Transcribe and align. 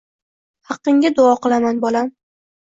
Haqqingga 0.69 1.11
duo 1.19 1.35
qilaman, 1.45 1.83
bolam 1.85 2.11